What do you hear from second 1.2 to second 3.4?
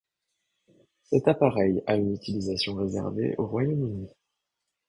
appareil a une utilisation réservée